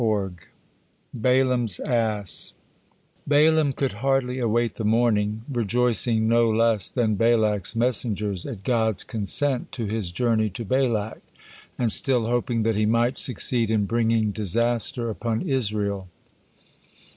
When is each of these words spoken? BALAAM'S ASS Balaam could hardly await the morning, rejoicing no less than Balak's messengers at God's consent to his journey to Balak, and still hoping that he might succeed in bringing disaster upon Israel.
BALAAM'S 1.13 1.79
ASS 1.81 2.55
Balaam 3.27 3.71
could 3.71 3.91
hardly 3.91 4.39
await 4.39 4.73
the 4.73 4.83
morning, 4.83 5.43
rejoicing 5.47 6.27
no 6.27 6.49
less 6.49 6.89
than 6.89 7.13
Balak's 7.13 7.75
messengers 7.75 8.43
at 8.47 8.63
God's 8.63 9.03
consent 9.03 9.71
to 9.73 9.85
his 9.85 10.11
journey 10.11 10.49
to 10.49 10.65
Balak, 10.65 11.21
and 11.77 11.91
still 11.91 12.29
hoping 12.29 12.63
that 12.63 12.75
he 12.75 12.87
might 12.87 13.19
succeed 13.19 13.69
in 13.69 13.85
bringing 13.85 14.31
disaster 14.31 15.07
upon 15.07 15.43
Israel. 15.43 16.07